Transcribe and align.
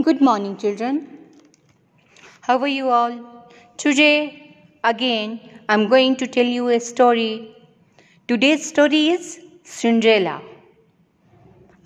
Good 0.00 0.20
morning, 0.20 0.56
children. 0.56 1.18
How 2.42 2.58
are 2.58 2.68
you 2.68 2.88
all? 2.88 3.52
Today, 3.76 4.56
again, 4.84 5.40
I'm 5.68 5.88
going 5.88 6.16
to 6.16 6.26
tell 6.26 6.44
you 6.44 6.68
a 6.68 6.80
story. 6.80 7.54
Today's 8.26 8.66
story 8.66 9.08
is 9.10 9.40
Cinderella. 9.64 10.42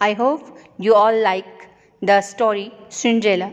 I 0.01 0.15
hope 0.15 0.59
you 0.79 0.95
all 0.95 1.17
like 1.21 1.69
the 2.01 2.21
story 2.23 2.73
Cinderella. 2.89 3.53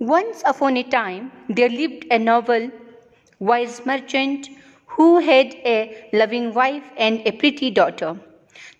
Once 0.00 0.42
upon 0.44 0.76
a 0.76 0.82
time, 0.82 1.30
there 1.48 1.68
lived 1.68 2.06
a 2.10 2.18
noble, 2.18 2.70
wise 3.38 3.86
merchant 3.86 4.48
who 4.86 5.20
had 5.20 5.54
a 5.64 6.08
loving 6.12 6.52
wife 6.52 6.84
and 6.96 7.20
a 7.26 7.32
pretty 7.32 7.70
daughter. 7.70 8.18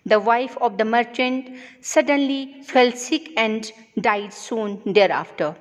The 0.05 0.19
wife 0.19 0.57
of 0.61 0.77
the 0.77 0.85
merchant 0.85 1.49
suddenly 1.81 2.61
fell 2.63 2.91
sick 2.91 3.31
and 3.37 3.71
died 3.99 4.33
soon 4.33 4.81
thereafter. 4.85 5.55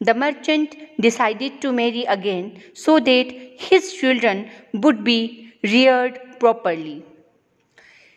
The 0.00 0.14
merchant 0.14 0.76
decided 1.00 1.60
to 1.62 1.72
marry 1.72 2.04
again 2.04 2.62
so 2.74 2.98
that 3.00 3.30
his 3.58 3.92
children 3.94 4.50
would 4.72 5.04
be 5.04 5.52
reared 5.62 6.20
properly. 6.38 7.04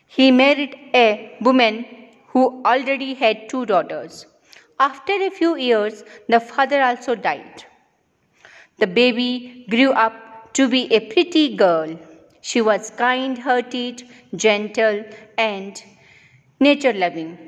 He 0.06 0.30
married 0.30 0.76
a 0.94 1.36
woman 1.40 1.86
who 2.28 2.62
already 2.64 3.14
had 3.14 3.48
two 3.48 3.64
daughters. 3.66 4.26
After 4.78 5.12
a 5.12 5.30
few 5.30 5.56
years, 5.56 6.04
the 6.28 6.40
father 6.40 6.82
also 6.82 7.14
died. 7.14 7.64
The 8.78 8.86
baby 8.86 9.66
grew 9.70 9.92
up 9.92 10.52
to 10.54 10.68
be 10.68 10.92
a 10.92 11.00
pretty 11.00 11.56
girl. 11.56 11.98
She 12.40 12.60
was 12.60 12.90
kind 12.90 13.38
hearted, 13.38 14.02
gentle, 14.34 15.04
and 15.38 15.82
nature 16.58 16.92
loving. 16.92 17.38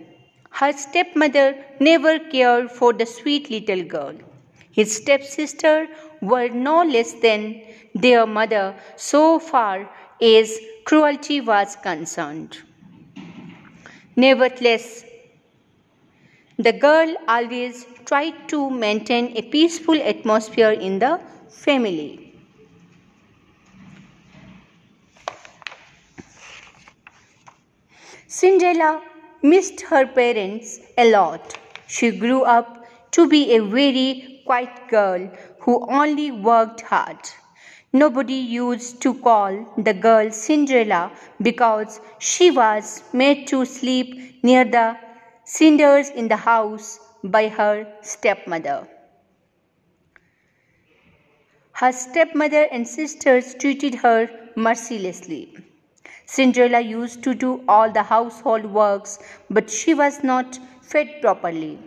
Her 0.50 0.72
stepmother 0.72 1.56
never 1.80 2.18
cared 2.18 2.70
for 2.70 2.92
the 2.92 3.06
sweet 3.06 3.50
little 3.50 3.82
girl. 3.84 4.14
His 4.70 4.96
stepsister 4.96 5.88
were 6.20 6.48
no 6.48 6.82
less 6.84 7.12
than 7.14 7.62
their 7.94 8.26
mother 8.26 8.74
so 8.96 9.38
far 9.38 9.90
as 10.20 10.58
cruelty 10.84 11.40
was 11.40 11.76
concerned. 11.76 12.58
Nevertheless, 14.16 15.04
the 16.58 16.72
girl 16.72 17.14
always 17.28 17.86
tried 18.04 18.48
to 18.48 18.70
maintain 18.70 19.36
a 19.36 19.42
peaceful 19.42 20.00
atmosphere 20.00 20.70
in 20.70 20.98
the 20.98 21.20
family. 21.48 22.21
Cinderella 28.34 29.02
missed 29.42 29.82
her 29.82 30.06
parents 30.06 30.80
a 30.96 31.10
lot. 31.10 31.58
She 31.86 32.10
grew 32.10 32.44
up 32.44 32.82
to 33.10 33.28
be 33.28 33.54
a 33.54 33.58
very 33.62 34.42
quiet 34.46 34.88
girl 34.88 35.30
who 35.60 35.86
only 35.90 36.30
worked 36.30 36.80
hard. 36.80 37.18
Nobody 37.92 38.40
used 38.54 39.02
to 39.02 39.12
call 39.12 39.74
the 39.76 39.92
girl 39.92 40.30
Cinderella 40.30 41.12
because 41.42 42.00
she 42.18 42.50
was 42.50 43.02
made 43.12 43.46
to 43.48 43.66
sleep 43.66 44.42
near 44.42 44.64
the 44.64 44.96
cinders 45.44 46.08
in 46.08 46.28
the 46.28 46.38
house 46.38 47.00
by 47.22 47.48
her 47.48 47.86
stepmother. 48.00 48.88
Her 51.72 51.92
stepmother 51.92 52.66
and 52.72 52.88
sisters 52.88 53.54
treated 53.56 53.96
her 53.96 54.30
mercilessly. 54.56 55.71
Cinderella 56.26 56.80
used 56.80 57.22
to 57.24 57.34
do 57.34 57.62
all 57.68 57.90
the 57.90 58.02
household 58.02 58.64
works, 58.66 59.18
but 59.50 59.70
she 59.70 59.94
was 59.94 60.22
not 60.22 60.58
fed 60.80 61.20
properly. 61.20 61.78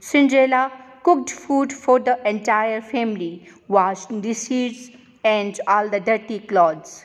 Cinderella 0.00 0.72
cooked 1.02 1.30
food 1.30 1.72
for 1.72 1.98
the 2.00 2.16
entire 2.28 2.80
family, 2.80 3.48
washed 3.68 4.20
dishes, 4.20 4.90
and 5.24 5.60
all 5.66 5.88
the 5.88 6.00
dirty 6.00 6.38
clothes. 6.38 7.04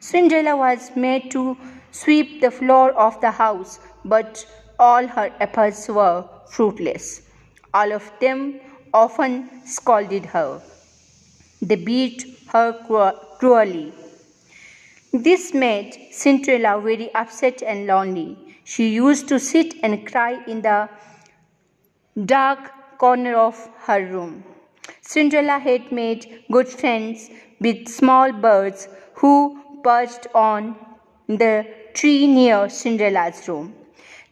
Cinderella 0.00 0.56
was 0.56 0.90
made 0.96 1.30
to 1.30 1.56
sweep 1.90 2.40
the 2.40 2.50
floor 2.50 2.92
of 2.92 3.20
the 3.20 3.30
house, 3.30 3.78
but 4.04 4.46
all 4.78 5.06
her 5.06 5.32
efforts 5.40 5.88
were 5.88 6.24
fruitless. 6.48 7.22
All 7.72 7.92
of 7.92 8.10
them 8.20 8.60
often 8.92 9.64
scolded 9.64 10.26
her. 10.26 10.60
They 11.60 11.76
beat 11.76 12.26
her 12.52 12.72
cruelly. 13.38 13.92
This 15.12 15.52
made 15.52 16.08
Cinderella 16.10 16.80
very 16.80 17.14
upset 17.14 17.62
and 17.62 17.86
lonely. 17.86 18.38
She 18.64 18.88
used 18.94 19.28
to 19.28 19.38
sit 19.38 19.74
and 19.82 20.06
cry 20.10 20.42
in 20.46 20.62
the 20.62 20.88
dark 22.24 22.72
corner 22.96 23.34
of 23.34 23.68
her 23.80 24.06
room. 24.06 24.42
Cinderella 25.02 25.58
had 25.58 25.92
made 25.92 26.44
good 26.50 26.66
friends 26.66 27.28
with 27.60 27.88
small 27.88 28.32
birds 28.32 28.88
who 29.16 29.60
perched 29.84 30.28
on 30.34 30.76
the 31.28 31.66
tree 31.92 32.26
near 32.26 32.70
Cinderella's 32.70 33.46
room. 33.46 33.74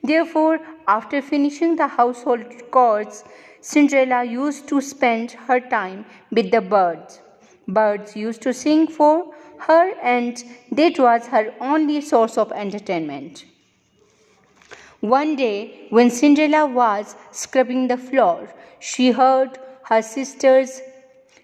Therefore, 0.03 0.61
after 0.89 1.21
finishing 1.21 1.77
the 1.77 1.89
household 1.89 2.47
chores, 2.73 3.23
Cinderella 3.61 4.25
used 4.25 4.67
to 4.69 4.81
spend 4.81 5.33
her 5.33 5.61
time 5.61 6.07
with 6.31 6.51
the 6.51 6.63
birds. 6.63 7.21
Birds 7.69 8.17
used 8.17 8.41
to 8.43 8.55
sing 8.55 8.87
for 8.87 9.35
her 9.61 9.95
and 10.03 10.43
that 10.73 10.99
was 10.99 11.27
her 11.27 11.55
only 11.61 12.01
source 12.01 12.37
of 12.39 12.53
entertainment. 12.53 13.45
One 15.01 15.37
day, 15.37 15.87
when 15.91 16.11
Cinderella 16.11 16.67
was 16.67 17.15
scrubbing 17.31 17.89
the 17.89 17.97
floor, 17.97 18.53
she 18.79 19.13
heard 19.13 19.59
her 19.85 20.03
sisters 20.03 20.81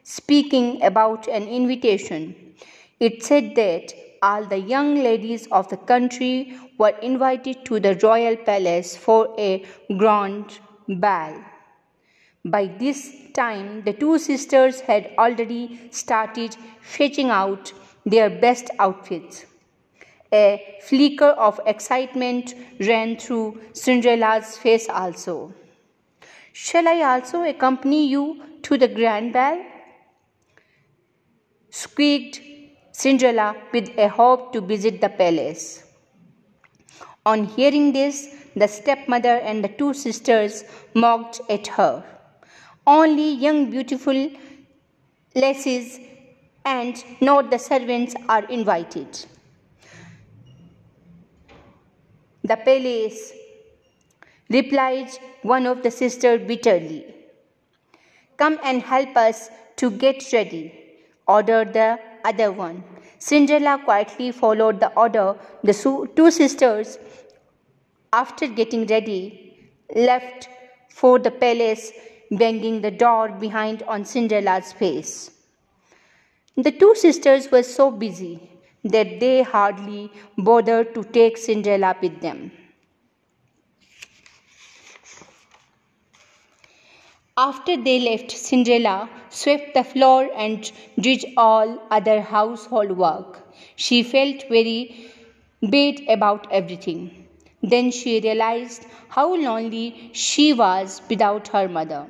speaking 0.03 0.83
about 0.83 1.27
an 1.27 1.45
invitation. 1.49 2.55
It 3.01 3.23
said 3.23 3.55
that 3.57 3.93
all 4.23 4.45
the 4.45 4.59
young 4.59 4.97
ladies 4.97 5.47
of 5.51 5.69
the 5.69 5.77
country 5.77 6.59
were 6.79 6.95
invited 7.03 7.65
to 7.65 7.81
the 7.81 7.99
royal 8.03 8.37
palace 8.37 8.97
for 8.97 9.35
a 9.39 9.65
grand 9.97 10.59
ball. 10.89 11.35
By 12.45 12.67
this 12.67 13.13
time, 13.35 13.83
the 13.83 13.93
two 13.93 14.19
sisters 14.19 14.81
had 14.81 15.11
already 15.19 15.89
started 15.91 16.57
fetching 16.81 17.31
out 17.31 17.73
their 18.07 18.31
best 18.31 18.71
outfits. 18.79 19.45
A 20.33 20.79
flicker 20.83 21.33
of 21.49 21.61
excitement 21.67 22.55
ran 22.81 23.17
through 23.17 23.61
Cinderella's 23.73 24.57
face 24.57 24.89
also. 24.89 25.53
Shall 26.53 26.89
I 26.89 27.03
also 27.03 27.43
accompany 27.43 28.07
you 28.09 28.43
to 28.63 28.79
the 28.79 28.89
grand 28.89 29.33
ball? 29.33 29.59
squeaked 31.71 32.41
Cinderella 32.93 33.55
with 33.73 33.91
a 33.99 34.09
hope 34.09 34.53
to 34.55 34.61
visit 34.63 35.01
the 35.03 35.11
palace. 35.11 35.85
On 37.27 37.45
hearing 37.45 37.93
this, 37.93 38.35
the 38.55 38.67
stepmother 38.67 39.37
and 39.51 39.63
the 39.63 39.69
two 39.69 39.93
sisters 39.93 40.65
mocked 40.95 41.41
at 41.51 41.67
her. 41.67 42.05
Only 42.87 43.33
young, 43.33 43.71
beautiful 43.71 44.31
lasses 45.35 46.01
and 46.67 47.03
not 47.21 47.51
the 47.51 47.59
servants 47.59 48.15
are 48.29 48.45
invited. 48.45 49.25
The 52.43 52.57
palace, 52.57 53.33
replied 54.51 55.11
one 55.43 55.67
of 55.67 55.83
the 55.83 55.91
sisters 55.91 56.47
bitterly. 56.47 57.05
Come 58.37 58.59
and 58.63 58.83
help 58.83 59.17
us 59.17 59.49
to 59.77 59.91
get 59.91 60.23
ready, 60.33 60.73
ordered 61.27 61.73
the 61.73 61.99
other 62.25 62.53
one. 62.53 62.85
Cinderella 63.19 63.81
quietly 63.85 64.31
followed 64.31 64.81
the 64.81 64.93
order. 64.95 65.37
The 65.65 65.73
two 66.15 66.31
sisters, 66.31 66.99
after 68.13 68.47
getting 68.47 68.87
ready, 68.87 69.71
left 69.95 70.49
for 70.91 71.19
the 71.19 71.31
palace, 71.31 71.93
banging 72.31 72.83
the 72.83 72.91
door 72.91 73.31
behind 73.31 73.83
on 73.85 74.05
Cinderella's 74.05 74.73
face. 74.73 75.36
The 76.57 76.73
two 76.73 76.95
sisters 76.95 77.51
were 77.51 77.63
so 77.63 77.91
busy 77.91 78.41
that 78.83 79.21
they 79.21 79.43
hardly 79.43 80.11
bothered 80.39 80.95
to 80.95 81.05
take 81.05 81.37
Cinderella 81.37 81.95
with 82.01 82.21
them. 82.21 82.51
After 87.37 87.77
they 87.77 88.01
left, 88.01 88.31
Cinderella 88.31 89.11
swept 89.29 89.75
the 89.75 89.85
floor 89.85 90.31
and 90.35 90.73
did 90.99 91.27
all 91.37 91.79
other 91.91 92.23
household 92.23 92.93
work. 92.93 93.47
She 93.77 94.03
felt 94.03 94.45
very 94.49 95.11
bad 95.61 96.01
about 96.09 96.51
everything. 96.51 97.29
Then 97.63 97.91
she 97.91 98.21
realized 98.21 98.87
how 99.09 99.35
lonely 99.35 100.11
she 100.15 100.55
was 100.55 101.03
without 101.11 101.49
her 101.49 101.69
mother. 101.69 102.07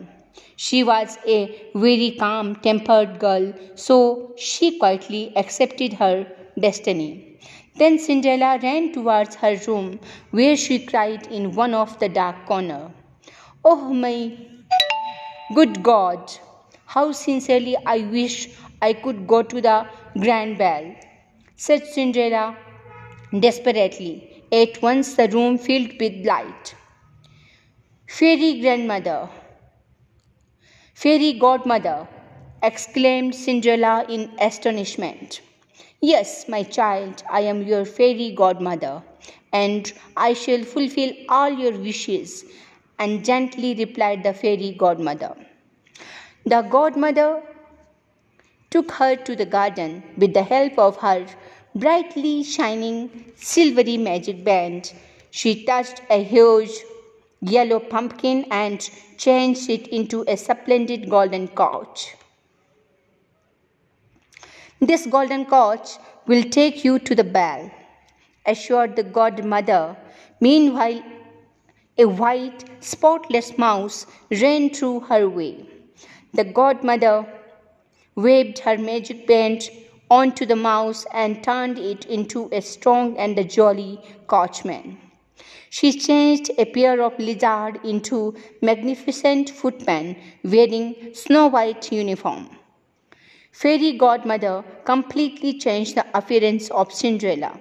She 0.57 0.83
was 0.85 1.19
a 1.27 1.71
very 1.75 2.13
calm 2.19 2.57
tempered 2.57 3.19
girl, 3.19 3.53
so 3.75 4.33
she 4.37 4.79
quietly 4.79 5.33
accepted 5.37 5.95
her 5.95 6.27
destiny. 6.59 7.39
Then 7.77 7.99
Cinderella 7.99 8.59
ran 8.63 8.93
towards 8.93 9.35
her 9.37 9.57
room, 9.67 10.01
where 10.31 10.57
she 10.57 10.79
cried 10.87 11.27
in 11.27 11.55
one 11.55 11.75
of 11.75 11.99
the 11.99 12.09
dark 12.09 12.47
corner. 12.47 12.91
Oh 13.65 13.93
my 13.93 14.33
good 15.55 15.83
God! 15.83 16.33
How 16.87 17.13
sincerely 17.13 17.77
I 17.85 17.99
wish 17.99 18.49
I 18.81 18.93
could 18.95 19.27
go 19.27 19.43
to 19.43 19.61
the 19.61 19.87
grand 20.19 20.57
ball, 20.59 20.95
said 21.57 21.87
Cinderella 21.87 22.57
desperately. 23.39 24.45
At 24.53 24.81
once 24.81 25.15
the 25.15 25.29
room 25.29 25.59
filled 25.59 25.99
with 26.01 26.25
light. 26.25 26.75
Fairy 28.07 28.61
grandmother, 28.61 29.29
fairy 31.01 31.35
godmother, 31.35 32.09
exclaimed 32.63 33.35
Cinderella 33.35 34.07
in 34.09 34.31
astonishment. 34.41 35.43
Yes, 36.01 36.49
my 36.49 36.63
child, 36.63 37.23
I 37.31 37.41
am 37.43 37.65
your 37.65 37.85
fairy 37.85 38.33
godmother, 38.35 39.03
and 39.53 39.93
I 40.17 40.33
shall 40.33 40.63
fulfill 40.65 41.13
all 41.29 41.51
your 41.51 41.73
wishes, 41.79 42.47
and 42.99 43.23
gently 43.23 43.75
replied 43.75 44.23
the 44.23 44.33
fairy 44.33 44.75
godmother. 44.79 45.37
The 46.47 46.63
godmother 46.63 47.43
took 48.71 48.91
her 48.93 49.17
to 49.17 49.37
the 49.37 49.45
garden 49.45 50.03
with 50.17 50.33
the 50.33 50.45
help 50.45 50.79
of 50.79 50.97
her 50.97 51.27
brightly 51.75 52.43
shining 52.43 53.33
silvery 53.37 53.99
magic 53.99 54.45
band. 54.45 54.95
She 55.31 55.67
touched 55.67 56.01
a 56.09 56.25
huge 56.25 56.71
yellow 57.51 57.79
pumpkin 57.79 58.45
and 58.51 58.91
changed 59.17 59.71
it 59.71 59.87
into 59.89 60.25
a 60.29 60.37
splendid 60.37 61.09
golden 61.09 61.49
couch. 61.49 62.15
This 64.81 65.07
golden 65.07 65.47
couch 65.47 65.97
will 66.27 66.43
take 66.43 66.85
you 66.85 66.99
to 66.99 67.15
the 67.15 67.25
ball, 67.25 67.71
assured 68.45 68.97
the 68.97 69.03
godmother. 69.03 69.97
Meanwhile, 70.41 71.03
a 71.97 72.05
white, 72.05 72.65
spotless 72.81 73.57
mouse 73.57 74.07
ran 74.31 74.71
through 74.71 75.01
her 75.01 75.29
way. 75.29 75.67
The 76.35 76.45
godmother 76.45 77.27
waved 78.17 78.59
her 78.59 78.77
magic 78.77 79.27
band 79.27 79.71
onto 80.11 80.45
the 80.45 80.57
mouse 80.57 81.07
and 81.13 81.43
turned 81.43 81.79
it 81.79 82.05
into 82.05 82.49
a 82.53 82.61
strong 82.61 83.17
and 83.17 83.39
a 83.39 83.45
jolly 83.45 83.99
coachman. 84.27 84.99
She 85.71 85.93
changed 85.99 86.51
a 86.59 86.65
pair 86.65 87.03
of 87.03 87.19
lizards 87.19 87.79
into 87.85 88.35
magnificent 88.63 89.51
footmen 89.51 90.17
wearing 90.43 91.15
snow 91.15 91.49
white 91.49 91.93
uniform. 91.93 92.49
Fairy 93.53 93.93
godmother 93.97 94.65
completely 94.85 95.59
changed 95.59 95.97
the 95.97 96.07
appearance 96.17 96.71
of 96.71 96.93
Cinderella. 96.93 97.59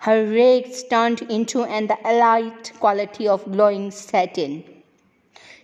Her 0.00 0.24
rags 0.24 0.84
turned 0.84 1.22
into 1.22 1.64
an 1.64 1.90
elite 2.04 2.72
quality 2.78 3.28
of 3.28 3.44
glowing 3.50 3.90
satin. 3.90 4.64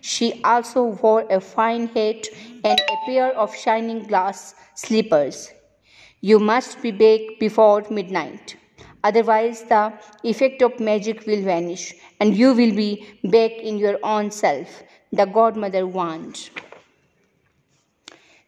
She 0.01 0.41
also 0.43 0.83
wore 1.01 1.25
a 1.29 1.41
fine 1.41 1.87
hat 1.87 2.27
and 2.63 2.79
a 2.79 2.95
pair 3.05 3.35
of 3.35 3.55
shining 3.55 4.03
glass 4.03 4.53
slippers. 4.75 5.51
You 6.21 6.39
must 6.39 6.81
be 6.81 6.91
back 6.91 7.39
before 7.39 7.83
midnight. 7.89 8.57
Otherwise, 9.03 9.63
the 9.63 9.93
effect 10.23 10.61
of 10.61 10.79
magic 10.79 11.25
will 11.25 11.41
vanish 11.43 11.93
and 12.19 12.35
you 12.35 12.49
will 12.53 12.73
be 12.75 13.07
back 13.23 13.51
in 13.51 13.77
your 13.77 13.97
own 14.03 14.31
self, 14.31 14.83
the 15.11 15.25
godmother 15.25 15.85
warned. 15.85 16.49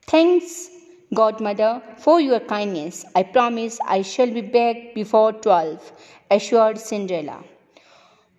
Thanks, 0.07 0.69
godmother, 1.13 1.81
for 1.97 2.19
your 2.19 2.39
kindness. 2.39 3.05
I 3.15 3.23
promise 3.23 3.79
I 3.85 4.01
shall 4.01 4.31
be 4.31 4.41
back 4.41 4.95
before 4.95 5.33
twelve, 5.33 5.91
assured 6.31 6.79
Cinderella. 6.79 7.43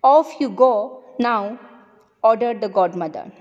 Off 0.03 0.33
you 0.39 0.49
go 0.49 1.03
now, 1.17 1.59
ordered 2.23 2.61
the 2.61 2.69
godmother. 2.69 3.31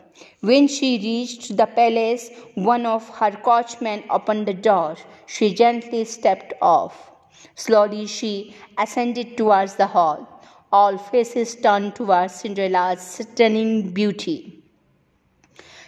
When 0.41 0.69
she 0.69 0.99
reached 0.99 1.57
the 1.57 1.67
palace, 1.67 2.31
one 2.55 2.87
of 2.87 3.09
her 3.09 3.33
coachmen 3.33 4.05
opened 4.11 4.47
the 4.47 4.55
door. 4.55 4.97
She 5.27 5.55
gently 5.55 6.05
stepped 6.05 6.53
off. 6.61 7.11
Slowly 7.55 8.07
she 8.07 8.55
ascended 8.79 9.37
towards 9.37 9.77
the 9.77 9.87
hall. 9.87 10.43
All 10.73 10.99
faces 10.99 11.57
turned 11.57 11.95
towards 11.97 12.35
Cinderella's 12.35 13.01
stunning 13.03 13.91
beauty. 13.91 14.63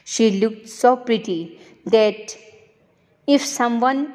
She 0.05 0.41
looked 0.41 0.69
so 0.69 0.97
pretty 0.97 1.61
that 1.87 2.37
if 3.27 3.45
someone 3.45 4.15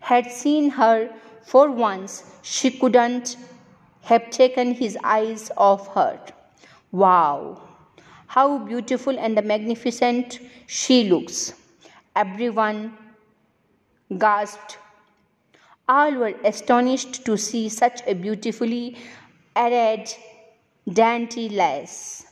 had 0.00 0.30
seen 0.30 0.70
her 0.70 1.10
for 1.42 1.70
once, 1.70 2.24
she 2.42 2.70
couldn't 2.70 3.36
have 4.02 4.30
taken 4.30 4.74
his 4.74 4.96
eyes 5.02 5.50
off 5.56 5.94
her. 5.94 6.20
Wow! 6.92 7.60
How 8.26 8.58
beautiful 8.58 9.18
and 9.18 9.34
magnificent 9.44 10.40
she 10.66 11.04
looks! 11.04 11.54
Everyone 12.14 12.96
gasped. 14.16 14.78
All 15.88 16.12
were 16.16 16.34
astonished 16.44 17.24
to 17.24 17.38
see 17.38 17.70
such 17.70 18.02
a 18.06 18.14
beautifully 18.14 18.96
arrayed 19.56 20.10
dainty 20.86 21.48
lace. 21.48 22.26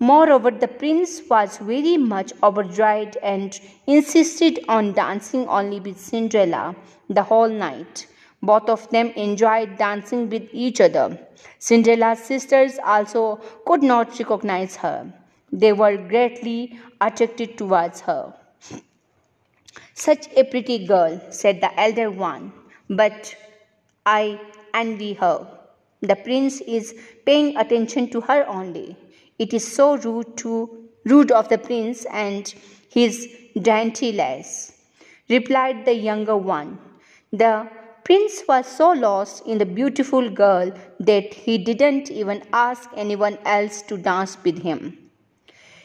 Moreover, 0.00 0.50
the 0.50 0.66
prince 0.66 1.22
was 1.30 1.58
very 1.58 1.96
much 1.96 2.32
overjoyed 2.42 3.16
and 3.22 3.60
insisted 3.86 4.64
on 4.68 4.94
dancing 4.94 5.46
only 5.46 5.78
with 5.78 6.00
Cinderella 6.00 6.74
the 7.08 7.22
whole 7.22 7.48
night. 7.48 8.08
Both 8.42 8.68
of 8.68 8.90
them 8.90 9.10
enjoyed 9.10 9.78
dancing 9.78 10.28
with 10.28 10.48
each 10.52 10.80
other. 10.80 11.16
Cinderella's 11.60 12.18
sisters 12.18 12.80
also 12.84 13.40
could 13.64 13.84
not 13.84 14.18
recognize 14.18 14.74
her. 14.74 15.12
They 15.52 15.72
were 15.72 15.96
greatly 15.96 16.80
attracted 17.00 17.56
towards 17.56 18.00
her. 18.00 18.34
Such 19.94 20.26
a 20.36 20.42
pretty 20.42 20.84
girl, 20.84 21.20
said 21.30 21.60
the 21.60 21.78
elder 21.78 22.10
one, 22.10 22.52
but 22.88 23.34
I 24.06 24.40
envy 24.74 25.14
her. 25.14 25.46
The 26.00 26.16
prince 26.16 26.60
is 26.62 26.94
paying 27.24 27.56
attention 27.56 28.10
to 28.10 28.20
her 28.22 28.46
only. 28.48 28.96
It 29.38 29.54
is 29.54 29.72
so 29.72 29.96
rude 29.96 30.36
to 30.38 30.88
rude 31.04 31.30
of 31.30 31.48
the 31.48 31.58
prince 31.58 32.04
and 32.06 32.52
his 32.88 33.28
dainty 33.60 34.12
lace, 34.12 34.84
replied 35.28 35.84
the 35.84 35.94
younger 35.94 36.36
one. 36.36 36.78
The 37.32 37.68
prince 38.04 38.42
was 38.48 38.66
so 38.66 38.90
lost 38.92 39.46
in 39.46 39.58
the 39.58 39.66
beautiful 39.66 40.28
girl 40.28 40.72
that 41.00 41.32
he 41.32 41.58
didn't 41.58 42.10
even 42.10 42.42
ask 42.52 42.90
anyone 42.96 43.38
else 43.44 43.82
to 43.82 43.96
dance 43.96 44.36
with 44.44 44.62
him. 44.62 44.98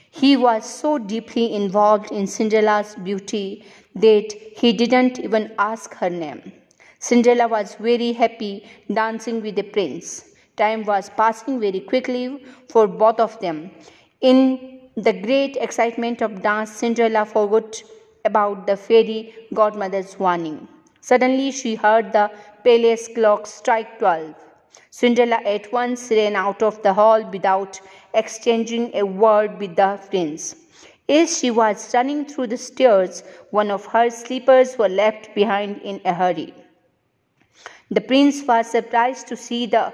He 0.10 0.36
was 0.36 0.68
so 0.68 0.98
deeply 0.98 1.54
involved 1.54 2.12
in 2.12 2.26
Cinderella's 2.26 2.96
beauty 2.96 3.66
that 3.96 4.34
he 4.34 4.74
didn't 4.74 5.20
even 5.20 5.54
ask 5.60 5.94
her 5.96 6.10
name. 6.10 6.52
Cinderella 7.00 7.48
was 7.48 7.76
very 7.76 8.14
happy 8.14 8.68
dancing 8.92 9.42
with 9.42 9.56
the 9.56 9.64
prince. 9.64 10.34
Time 10.56 10.84
was 10.84 11.10
passing 11.16 11.60
very 11.60 11.80
quickly 11.80 12.44
for 12.70 12.88
both 12.88 13.20
of 13.20 13.40
them. 13.40 13.70
In 14.22 14.90
the 14.96 15.14
great 15.14 15.58
excitement 15.58 16.22
of 16.22 16.42
dance, 16.42 16.72
Cinderella 16.72 17.26
forgot 17.26 17.84
about 18.26 18.66
the 18.66 18.76
fairy 18.76 19.36
godmother's 19.54 20.18
warning. 20.18 20.68
Suddenly, 21.02 21.52
she 21.52 21.76
heard 21.76 22.12
the 22.12 22.32
palace 22.64 23.08
clock 23.14 23.46
strike 23.46 24.00
twelve. 24.00 24.34
Cinderella 24.90 25.40
at 25.46 25.72
once 25.72 26.10
ran 26.10 26.36
out 26.36 26.64
of 26.64 26.82
the 26.82 26.94
hall 26.94 27.24
without 27.32 27.80
exchanging 28.14 28.90
a 28.96 29.04
word 29.06 29.60
with 29.60 29.76
the 29.76 30.00
prince. 30.10 30.56
As 31.08 31.38
she 31.38 31.52
was 31.52 31.94
running 31.94 32.26
through 32.26 32.48
the 32.48 32.58
stairs, 32.58 33.24
one 33.52 33.70
of 33.70 33.86
her 33.86 34.10
slippers 34.10 34.78
was 34.78 34.92
left 34.92 35.34
behind 35.36 35.80
in 35.84 36.02
a 36.04 36.14
hurry. 36.14 36.54
The 37.90 38.02
prince 38.02 38.44
was 38.44 38.70
surprised 38.70 39.28
to 39.28 39.38
see 39.38 39.66
the 39.66 39.94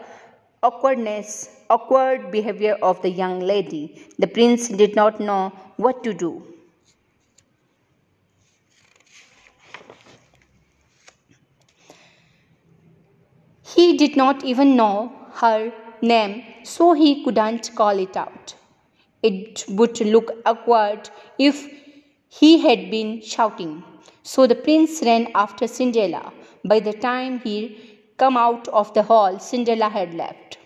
awkwardness, 0.63 1.50
awkward 1.69 2.31
behavior 2.31 2.77
of 2.81 3.01
the 3.01 3.09
young 3.09 3.39
lady. 3.39 4.07
The 4.17 4.27
prince 4.27 4.67
did 4.69 4.95
not 4.95 5.19
know 5.19 5.51
what 5.77 6.03
to 6.03 6.13
do. 6.13 6.47
He 13.75 13.97
did 13.97 14.15
not 14.15 14.43
even 14.43 14.75
know 14.75 15.12
her 15.33 15.71
name, 16.01 16.43
so 16.63 16.93
he 16.93 17.23
couldn't 17.23 17.75
call 17.75 17.97
it 17.97 18.15
out. 18.15 18.55
It 19.21 19.65
would 19.69 20.00
look 20.01 20.31
awkward 20.45 21.09
if 21.39 21.67
he 22.29 22.59
had 22.59 22.91
been 22.91 23.21
shouting. 23.21 23.83
So 24.23 24.47
the 24.47 24.55
prince 24.55 25.01
ran 25.03 25.29
after 25.35 25.67
Cinderella. 25.67 26.31
By 26.65 26.79
the 26.79 26.93
time 26.93 27.39
he 27.39 27.77
come 28.17 28.38
out 28.38 28.67
of 28.70 28.93
the 28.93 29.03
hall, 29.03 29.39
Cinderella 29.39 29.89
had 29.89 30.13
left. 30.13 30.58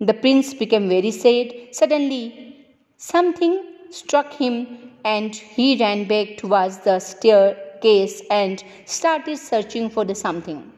The 0.00 0.14
prince 0.14 0.54
became 0.54 0.88
very 0.88 1.12
sad. 1.12 1.52
Suddenly, 1.72 2.66
something 2.96 3.62
struck 3.90 4.32
him 4.32 4.92
and 5.04 5.34
he 5.34 5.76
ran 5.78 6.08
back 6.08 6.36
towards 6.36 6.78
the 6.78 6.98
staircase 6.98 8.22
and 8.30 8.64
started 8.86 9.36
searching 9.38 9.88
for 9.88 10.04
the 10.04 10.14
something. 10.14 10.72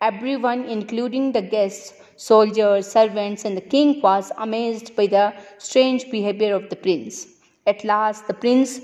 Everyone, 0.00 0.64
including 0.64 1.30
the 1.30 1.42
guests, 1.42 1.92
soldiers, 2.16 2.90
servants, 2.90 3.44
and 3.44 3.56
the 3.56 3.60
king, 3.60 4.00
was 4.00 4.32
amazed 4.38 4.96
by 4.96 5.06
the 5.06 5.34
strange 5.58 6.10
behavior 6.10 6.56
of 6.56 6.68
the 6.68 6.76
prince. 6.76 7.26
At 7.66 7.84
last, 7.84 8.26
the 8.26 8.34
prince 8.34 8.80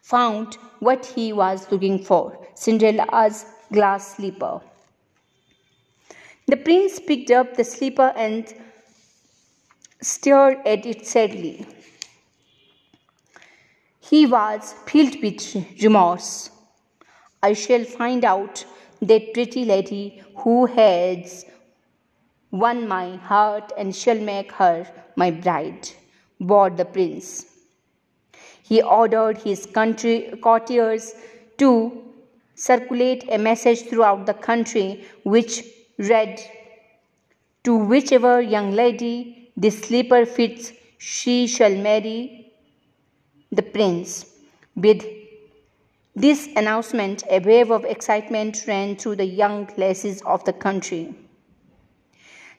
found 0.00 0.54
what 0.78 1.04
he 1.04 1.32
was 1.32 1.70
looking 1.70 1.98
for 2.02 2.38
Cinderella's 2.54 3.44
glass 3.72 4.16
slipper. 4.16 4.60
The 6.46 6.56
prince 6.56 7.00
picked 7.00 7.30
up 7.30 7.56
the 7.56 7.64
slipper 7.64 8.12
and 8.16 8.52
stared 10.00 10.58
at 10.66 10.86
it 10.86 11.06
sadly. 11.06 11.66
He 14.00 14.26
was 14.26 14.74
filled 14.86 15.20
with 15.22 15.56
remorse. 15.82 16.50
I 17.42 17.52
shall 17.52 17.84
find 17.84 18.24
out 18.24 18.64
that 19.02 19.34
pretty 19.34 19.64
lady 19.64 20.22
who 20.36 20.66
has 20.66 21.44
won 22.52 22.86
my 22.86 23.16
heart 23.16 23.72
and 23.76 23.94
shall 23.94 24.18
make 24.18 24.52
her 24.52 24.86
my 25.16 25.30
bride, 25.32 25.90
vowed 26.40 26.76
the 26.76 26.84
prince. 26.84 27.46
He 28.62 28.82
ordered 28.82 29.38
his 29.38 29.66
country, 29.66 30.32
courtiers 30.40 31.14
to 31.58 32.05
circulate 32.56 33.24
a 33.30 33.38
message 33.38 33.82
throughout 33.82 34.26
the 34.26 34.34
country 34.34 35.04
which 35.22 35.62
read, 35.98 36.40
To 37.64 37.76
whichever 37.76 38.40
young 38.40 38.72
lady 38.72 39.52
this 39.56 39.78
slipper 39.80 40.26
fits, 40.26 40.72
she 40.98 41.46
shall 41.46 41.74
marry 41.74 42.52
the 43.52 43.62
prince. 43.62 44.26
With 44.74 45.04
this 46.14 46.48
announcement, 46.56 47.24
a 47.30 47.40
wave 47.40 47.70
of 47.70 47.84
excitement 47.84 48.64
ran 48.66 48.96
through 48.96 49.16
the 49.16 49.24
young 49.24 49.68
lasses 49.76 50.22
of 50.22 50.44
the 50.44 50.52
country. 50.52 51.14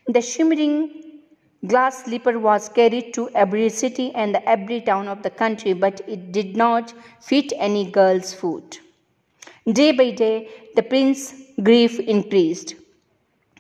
The 0.08 0.22
shimmering 0.22 1.22
glass 1.66 2.06
slipper 2.06 2.40
was 2.40 2.70
carried 2.70 3.14
to 3.16 3.30
every 3.32 3.70
city 3.70 4.14
and 4.14 4.36
every 4.46 4.82
town 4.82 5.08
of 5.08 5.24
the 5.24 5.32
country, 5.32 5.74
but 5.74 6.02
it 6.08 6.32
did 6.32 6.56
not 6.56 6.94
fit 7.20 7.52
any 7.58 7.90
girl's 7.90 8.34
foot. 8.34 8.80
Day 9.72 9.92
by 9.92 10.12
day, 10.12 10.50
the 10.76 10.84
prince's 10.84 11.44
grief 11.62 12.00
increased. 12.00 12.76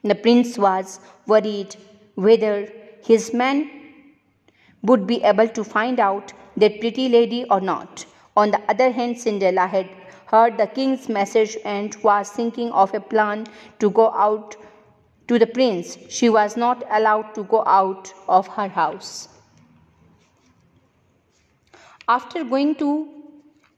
The 0.03 0.15
prince 0.15 0.57
was 0.57 0.99
worried 1.25 1.75
whether 2.15 2.71
his 3.03 3.33
men 3.33 3.69
would 4.83 5.05
be 5.05 5.21
able 5.23 5.49
to 5.49 5.63
find 5.63 5.99
out 5.99 6.31
that 6.55 6.79
pretty 6.79 7.09
lady 7.09 7.45
or 7.51 7.59
not. 7.59 8.05
On 8.37 8.51
the 8.51 8.61
other 8.69 8.91
hand, 8.91 9.19
Cinderella 9.19 9.67
had 9.67 9.89
heard 10.27 10.57
the 10.57 10.67
king's 10.67 11.09
message 11.09 11.57
and 11.65 11.95
was 12.03 12.29
thinking 12.29 12.71
of 12.71 12.93
a 12.93 12.99
plan 12.99 13.47
to 13.79 13.89
go 13.89 14.11
out 14.11 14.55
to 15.27 15.37
the 15.37 15.47
prince, 15.47 15.97
she 16.09 16.29
was 16.29 16.55
not 16.55 16.83
allowed 16.89 17.35
to 17.35 17.43
go 17.43 17.63
out 17.65 18.13
of 18.29 18.47
her 18.47 18.69
house. 18.69 19.27
After 22.07 22.45
going 22.45 22.75
to 22.75 23.16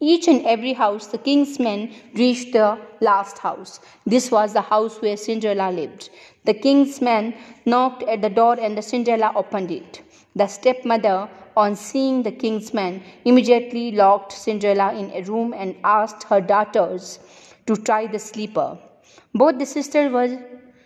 each 0.02 0.28
and 0.28 0.46
every 0.46 0.74
house, 0.74 1.08
the 1.08 1.18
king's 1.18 1.60
men 1.60 1.94
reached 2.16 2.54
the 2.54 2.80
last 3.02 3.38
house. 3.40 3.80
This 4.06 4.32
was 4.32 4.54
the 4.54 4.62
house 4.62 5.02
where 5.02 5.18
Cinderella 5.18 5.72
lived. 5.72 6.10
The 6.46 6.54
king's 6.54 7.02
men 7.02 7.36
knocked 7.66 8.04
at 8.04 8.22
the 8.22 8.30
door 8.30 8.58
and 8.60 8.82
Cinderella 8.84 9.34
opened 9.36 9.72
it. 9.72 10.02
The 10.36 10.48
stepmother, 10.48 11.30
on 11.58 11.76
seeing 11.76 12.24
the 12.24 12.32
king's 12.32 12.74
men, 12.74 13.04
immediately 13.26 13.92
locked 13.92 14.32
Cinderella 14.32 14.94
in 14.94 15.12
a 15.12 15.22
room 15.24 15.54
and 15.54 15.76
asked 15.84 16.24
her 16.24 16.40
daughters 16.40 17.20
to 17.66 17.76
try 17.76 18.08
the 18.08 18.20
sleeper. 18.20 18.78
Both 19.34 19.60
the 19.60 19.66
sisters 19.66 20.12
were 20.12 20.40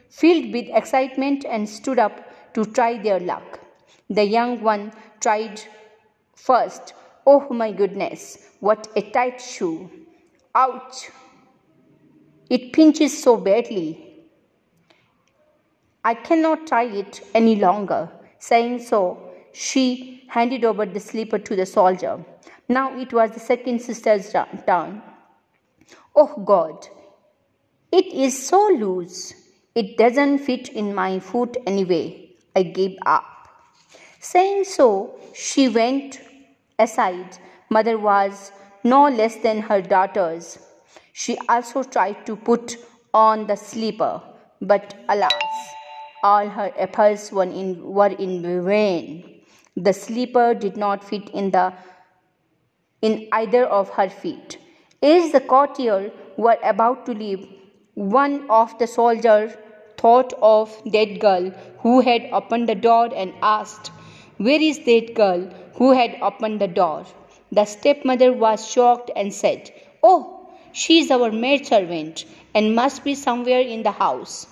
filled 0.10 0.51
with 0.51 0.70
excitement 0.70 1.46
and 1.46 1.70
stood 1.70 2.00
up 2.00 2.53
to 2.55 2.65
try 2.65 2.98
their 2.98 3.20
luck. 3.20 3.60
The 4.10 4.24
young 4.24 4.62
one 4.62 4.91
tried 5.20 5.62
first. 6.36 6.93
Oh 7.25 7.48
my 7.51 7.72
goodness, 7.72 8.38
what 8.60 8.88
a 8.96 9.01
tight 9.01 9.39
shoe! 9.39 9.89
Ouch! 10.53 11.10
It 12.50 12.74
pinches 12.74 13.22
so 13.24 13.38
badly. 13.38 14.25
I 16.03 16.15
cannot 16.15 16.68
try 16.68 16.84
it 16.84 17.22
any 17.34 17.56
longer. 17.56 18.10
Saying 18.39 18.80
so, 18.80 19.32
she 19.53 20.25
handed 20.27 20.65
over 20.65 20.86
the 20.86 21.00
slipper 21.00 21.39
to 21.39 21.56
the 21.56 21.65
soldier. 21.65 22.24
Now 22.68 23.00
it 23.00 23.13
was 23.13 23.32
the 23.32 23.39
second 23.39 23.82
sister's 23.82 24.32
turn. 24.32 25.01
Oh 26.15 26.44
God, 26.44 26.88
it 27.92 28.08
is 28.08 28.48
so 28.48 28.68
loose. 28.68 29.34
It 29.75 29.98
doesn't 29.98 30.39
fit 30.39 30.70
in 30.70 30.94
my 30.94 31.20
foot 31.20 31.56
anyway. 31.65 32.36
I 32.56 32.63
gave 32.63 32.98
up. 33.06 33.48
Saying 34.20 34.65
so, 34.65 35.20
she 35.34 35.70
went 35.70 36.20
aside. 36.80 37.38
Mother 37.70 37.98
was 37.98 38.51
no 38.84 39.08
less 39.10 39.36
than 39.38 39.62
her 39.62 39.82
daughters. 39.82 40.60
She 41.13 41.38
also 41.48 41.84
tried 41.84 42.25
to 42.25 42.36
put 42.36 42.77
on 43.13 43.48
the 43.48 43.56
sleeper, 43.56 44.22
but 44.62 44.96
alas, 45.10 45.32
all 46.24 46.50
her 46.50 46.72
efforts 46.77 47.32
were 47.32 47.44
in, 47.44 47.84
were 47.84 48.08
in 48.08 48.65
vain. 48.65 49.42
The 49.75 49.94
sleeper 49.94 50.53
did 50.53 50.77
not 50.77 51.03
fit 51.03 51.30
in 51.30 51.51
the 51.51 51.74
in 53.01 53.27
either 53.34 53.65
of 53.65 53.89
her 53.89 54.10
feet. 54.10 54.58
As 55.01 55.34
the 55.34 55.42
courtier 55.42 56.12
were 56.38 56.58
about 56.63 57.06
to 57.06 57.13
leave, 57.13 57.46
one 57.96 58.50
of 58.50 58.77
the 58.80 58.88
soldiers 58.88 59.51
thought 59.98 60.34
of 60.42 60.72
that 60.86 61.20
girl 61.20 61.50
who 61.80 62.00
had 62.00 62.30
opened 62.32 62.70
the 62.70 62.75
door 62.75 63.10
and 63.13 63.34
asked, 63.42 63.92
Where 64.46 64.62
is 64.62 64.80
that 64.80 65.14
girl 65.14 65.50
who 65.76 65.92
had 65.94 66.18
opened 66.22 66.60
the 66.60 66.68
door? 66.68 67.06
The 67.54 67.64
stepmother 67.64 68.34
was 68.34 68.70
shocked 68.70 69.10
and 69.16 69.34
said, 69.34 69.72
Oh, 70.04 70.50
she 70.74 71.00
is 71.00 71.12
our 71.12 71.32
maid 71.32 71.66
servant 71.66 72.26
and 72.54 72.76
must 72.76 73.06
be 73.06 73.16
somewhere 73.16 73.62
in 73.62 73.84
the 73.84 73.92
house. 73.92 74.48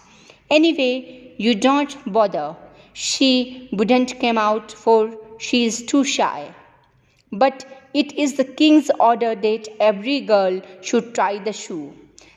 Anyway, 0.50 1.34
you 1.36 1.56
don't 1.56 1.98
bother. 2.14 2.56
She 2.94 3.68
wouldn't 3.74 4.18
come 4.22 4.38
out 4.38 4.72
for 4.72 5.12
she 5.40 5.66
is 5.66 5.84
too 5.86 6.06
shy. 6.06 6.56
But 7.34 7.66
it 7.94 8.14
is 8.14 8.36
the 8.36 8.46
king's 8.46 8.90
order 8.98 9.36
that 9.36 9.68
every 9.82 10.22
girl 10.22 10.62
should 10.80 11.14
try 11.14 11.38
the 11.40 11.52
shoe. 11.52 11.94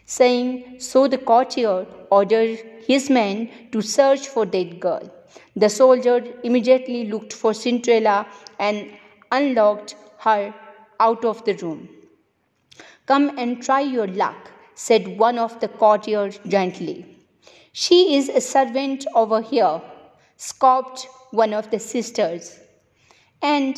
Saying 0.07 0.81
so, 0.81 1.07
the 1.07 1.19
courtier 1.19 1.87
ordered 2.11 2.59
his 2.89 3.09
men 3.11 3.49
to 3.71 3.81
search 3.81 4.27
for 4.27 4.45
that 4.45 4.81
girl. 4.81 5.09
The 5.57 5.69
soldier 5.69 6.35
immediately 6.43 7.07
looked 7.07 7.33
for 7.33 7.55
Cinderella 7.55 8.27
and 8.59 8.91
unlocked 9.31 9.95
her 10.19 10.55
out 10.99 11.25
of 11.25 11.45
the 11.45 11.55
room. 11.55 11.89
Come 13.07 13.39
and 13.39 13.63
try 13.63 13.81
your 13.81 14.07
luck, 14.07 14.51
said 14.75 15.19
one 15.19 15.39
of 15.39 15.61
the 15.61 15.69
courtiers 15.69 16.41
gently. 16.49 17.19
She 17.73 18.17
is 18.17 18.29
a 18.29 18.41
servant 18.41 19.07
over 19.15 19.41
here, 19.41 19.81
scoffed 20.37 21.07
one 21.31 21.53
of 21.53 21.71
the 21.71 21.79
sisters. 21.79 22.59
And 23.43 23.77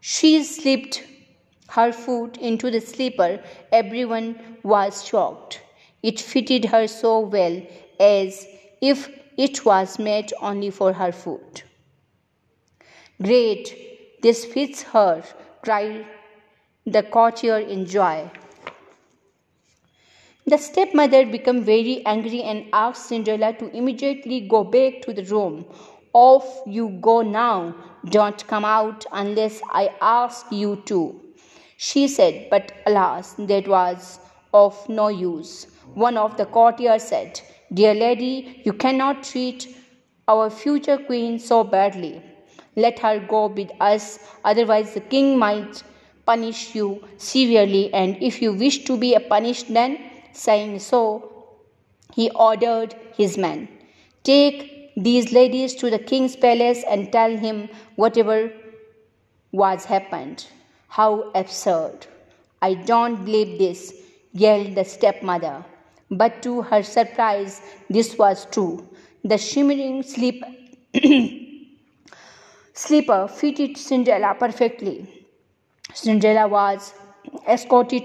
she 0.00 0.42
slipped 0.44 1.02
her 1.68 1.92
foot 1.92 2.36
into 2.36 2.70
the 2.70 2.80
slipper. 2.80 3.42
Everyone 3.72 4.58
was 4.62 5.04
shocked. 5.04 5.60
It 6.02 6.20
fitted 6.20 6.66
her 6.66 6.86
so 6.86 7.20
well 7.20 7.62
as 7.98 8.46
if 8.80 9.08
it 9.36 9.64
was 9.64 9.98
made 9.98 10.32
only 10.40 10.70
for 10.70 10.92
her 10.92 11.12
foot. 11.12 11.64
Great, 13.22 14.20
this 14.22 14.44
fits 14.44 14.82
her, 14.82 15.22
cried 15.62 16.06
the 16.86 17.02
courtier 17.02 17.58
in 17.58 17.86
joy. 17.86 18.30
The 20.44 20.58
stepmother 20.58 21.24
became 21.26 21.62
very 21.62 22.04
angry 22.04 22.42
and 22.42 22.66
asked 22.72 23.06
Cinderella 23.06 23.52
to 23.54 23.76
immediately 23.76 24.40
go 24.48 24.64
back 24.64 25.00
to 25.02 25.12
the 25.12 25.22
room. 25.24 25.64
Off 26.12 26.62
you 26.66 26.88
go 27.00 27.22
now. 27.22 27.74
Don't 28.06 28.44
come 28.48 28.64
out 28.64 29.06
unless 29.12 29.62
I 29.70 29.94
ask 30.00 30.46
you 30.50 30.82
to. 30.86 31.20
She 31.76 32.08
said, 32.08 32.48
but 32.50 32.72
alas, 32.86 33.34
that 33.38 33.68
was 33.68 34.18
of 34.52 34.88
no 34.88 35.08
use. 35.08 35.68
One 35.94 36.16
of 36.16 36.36
the 36.36 36.46
courtiers 36.46 37.04
said, 37.04 37.40
Dear 37.72 37.94
lady, 37.94 38.60
you 38.64 38.72
cannot 38.74 39.22
treat 39.22 39.74
our 40.28 40.50
future 40.50 40.98
queen 40.98 41.38
so 41.38 41.64
badly. 41.64 42.22
Let 42.76 42.98
her 42.98 43.18
go 43.18 43.46
with 43.46 43.70
us, 43.80 44.18
otherwise, 44.44 44.92
the 44.92 45.00
king 45.00 45.38
might 45.38 45.82
punish 46.26 46.74
you 46.74 47.02
severely. 47.16 47.92
And 47.94 48.22
if 48.22 48.42
you 48.42 48.52
wish 48.52 48.84
to 48.84 48.98
be 48.98 49.16
punished, 49.28 49.72
then, 49.72 49.98
saying 50.32 50.80
so, 50.80 51.30
he 52.14 52.30
ordered 52.30 52.94
his 53.16 53.38
men, 53.38 53.68
Take 54.22 54.92
these 54.96 55.32
ladies 55.32 55.74
to 55.76 55.88
the 55.88 55.98
king's 55.98 56.36
palace 56.36 56.84
and 56.88 57.10
tell 57.10 57.36
him 57.36 57.68
whatever 57.96 58.52
was 59.50 59.86
happened. 59.86 60.46
How 60.88 61.30
absurd! 61.34 62.06
I 62.60 62.74
don't 62.74 63.24
believe 63.24 63.58
this, 63.58 63.94
yelled 64.32 64.74
the 64.74 64.84
stepmother. 64.84 65.64
But 66.12 66.42
to 66.42 66.62
her 66.62 66.82
surprise, 66.82 67.60
this 67.88 68.16
was 68.18 68.46
true. 68.52 68.86
The 69.24 69.38
shimmering 69.38 70.02
sleep 70.02 70.44
sleeper 72.74 73.28
fitted 73.28 73.76
Cinderella 73.78 74.36
perfectly. 74.38 75.26
Cinderella 75.94 76.48
was 76.48 76.92
escorted 77.48 78.04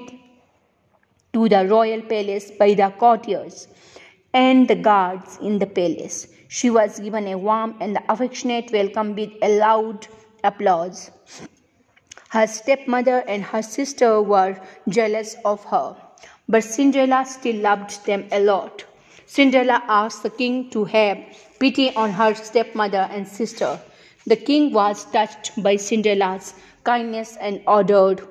to 1.33 1.49
the 1.49 1.67
royal 1.67 2.01
palace 2.01 2.49
by 2.51 2.73
the 2.73 2.89
courtiers 2.97 3.67
and 4.33 4.67
the 4.69 4.75
guards 4.75 5.37
in 5.41 5.59
the 5.59 5.67
palace. 5.67 6.27
She 6.47 6.69
was 6.69 6.99
given 6.99 7.27
a 7.27 7.37
warm 7.37 7.75
and 7.81 7.99
affectionate 8.07 8.71
welcome 8.71 9.15
with 9.15 9.31
a 9.41 9.59
loud 9.59 10.07
applause. 10.45 11.11
Her 12.29 12.47
stepmother 12.47 13.19
and 13.27 13.43
her 13.43 13.61
sister 13.61 14.21
were 14.21 14.59
jealous 14.87 15.35
of 15.43 15.65
her, 15.65 15.97
but 16.49 16.63
Cinderella 16.63 17.25
still 17.25 17.57
loved 17.57 18.05
them 18.05 18.25
a 18.31 18.39
lot. 18.39 18.85
Cinderella 19.25 19.83
asked 19.87 20.23
the 20.23 20.29
king 20.29 20.69
to 20.69 20.85
have 20.85 21.17
pity 21.59 21.93
on 21.95 22.11
her 22.11 22.33
stepmother 22.33 23.09
and 23.11 23.27
sister. 23.27 23.79
The 24.25 24.37
king 24.37 24.71
was 24.71 25.03
touched 25.11 25.61
by 25.61 25.75
Cinderella's 25.75 26.53
kindness 26.83 27.37
and 27.41 27.61
ordered 27.67 28.21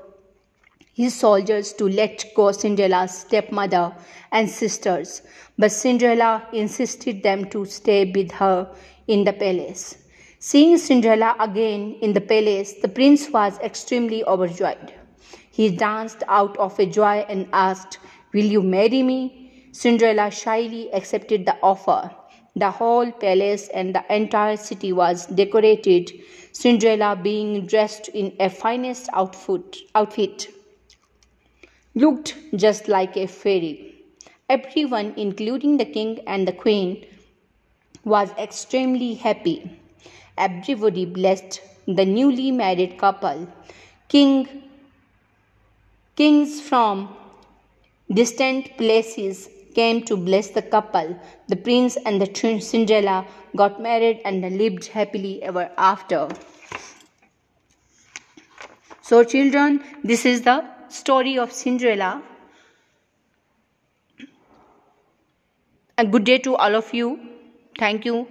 his 0.94 1.14
soldiers 1.14 1.74
to 1.74 1.88
let 1.88 2.24
go 2.34 2.52
Cinderella's 2.52 3.18
stepmother 3.18 3.94
and 4.32 4.48
sisters, 4.48 5.20
but 5.58 5.70
Cinderella 5.70 6.46
insisted 6.52 7.22
them 7.22 7.50
to 7.50 7.66
stay 7.66 8.10
with 8.10 8.32
her 8.32 8.74
in 9.06 9.24
the 9.24 9.32
palace. 9.34 9.98
Seeing 10.38 10.78
Cinderella 10.78 11.36
again 11.38 11.96
in 12.00 12.14
the 12.14 12.20
palace, 12.20 12.74
the 12.80 12.88
prince 12.88 13.28
was 13.30 13.58
extremely 13.58 14.24
overjoyed. 14.24 14.94
He 15.56 15.70
danced 15.70 16.22
out 16.28 16.58
of 16.58 16.76
joy 16.90 17.24
and 17.30 17.48
asked, 17.50 17.98
Will 18.34 18.44
you 18.44 18.62
marry 18.62 19.02
me? 19.02 19.68
Cinderella 19.72 20.30
shyly 20.30 20.92
accepted 20.92 21.46
the 21.46 21.56
offer. 21.62 22.10
The 22.54 22.70
whole 22.70 23.10
palace 23.10 23.68
and 23.68 23.94
the 23.94 24.04
entire 24.14 24.58
city 24.58 24.92
was 24.92 25.24
decorated, 25.24 26.12
Cinderella 26.52 27.18
being 27.22 27.64
dressed 27.64 28.08
in 28.08 28.34
a 28.38 28.50
finest 28.50 29.08
outfit, 29.14 29.78
outfit 29.94 30.48
looked 31.94 32.36
just 32.54 32.86
like 32.86 33.16
a 33.16 33.26
fairy. 33.26 33.94
Everyone, 34.50 35.14
including 35.16 35.78
the 35.78 35.86
king 35.86 36.20
and 36.26 36.46
the 36.46 36.52
queen, 36.52 37.06
was 38.04 38.28
extremely 38.38 39.14
happy. 39.14 39.80
Everybody 40.36 41.06
blessed 41.06 41.62
the 41.86 42.04
newly 42.04 42.50
married 42.50 42.98
couple. 42.98 43.48
King, 44.08 44.65
kings 46.16 46.60
from 46.60 47.14
distant 48.12 48.76
places 48.78 49.48
came 49.74 50.02
to 50.04 50.16
bless 50.16 50.48
the 50.50 50.62
couple. 50.62 51.18
The 51.48 51.56
prince 51.56 51.96
and 52.06 52.20
the 52.20 52.60
Cinderella 52.60 53.26
got 53.54 53.80
married 53.80 54.22
and 54.24 54.40
lived 54.58 54.86
happily 54.86 55.42
ever 55.42 55.70
after. 55.76 56.28
So, 59.02 59.22
children, 59.22 59.84
this 60.02 60.24
is 60.24 60.42
the 60.42 60.64
story 60.88 61.38
of 61.38 61.52
Cinderella. 61.52 62.22
A 65.98 66.04
good 66.04 66.24
day 66.24 66.38
to 66.38 66.56
all 66.56 66.74
of 66.74 66.92
you. 66.92 67.20
Thank 67.78 68.04
you. 68.04 68.26